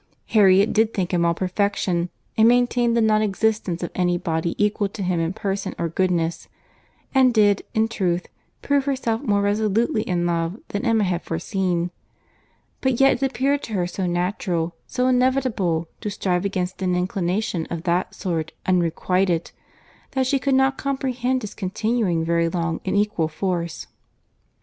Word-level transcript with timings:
Harriet 0.29 0.73
did 0.73 0.95
think 0.95 1.13
him 1.13 1.23
all 1.23 1.35
perfection, 1.35 2.09
and 2.35 2.47
maintained 2.47 2.97
the 2.97 3.01
non 3.01 3.21
existence 3.21 3.83
of 3.83 3.91
any 3.93 4.17
body 4.17 4.55
equal 4.57 4.89
to 4.89 5.03
him 5.03 5.19
in 5.19 5.31
person 5.31 5.75
or 5.77 5.89
goodness—and 5.89 7.35
did, 7.35 7.61
in 7.75 7.87
truth, 7.87 8.25
prove 8.63 8.85
herself 8.85 9.21
more 9.21 9.43
resolutely 9.43 10.01
in 10.01 10.25
love 10.25 10.57
than 10.69 10.83
Emma 10.87 11.03
had 11.03 11.21
foreseen; 11.21 11.91
but 12.81 12.99
yet 12.99 13.21
it 13.21 13.29
appeared 13.29 13.61
to 13.61 13.73
her 13.73 13.85
so 13.85 14.07
natural, 14.07 14.75
so 14.87 15.05
inevitable 15.07 15.87
to 15.99 16.09
strive 16.09 16.45
against 16.45 16.81
an 16.81 16.95
inclination 16.95 17.67
of 17.69 17.83
that 17.83 18.15
sort 18.15 18.53
unrequited, 18.65 19.51
that 20.13 20.25
she 20.25 20.39
could 20.39 20.55
not 20.55 20.79
comprehend 20.79 21.43
its 21.43 21.53
continuing 21.53 22.25
very 22.25 22.49
long 22.49 22.81
in 22.83 22.95
equal 22.95 23.27
force. 23.27 23.85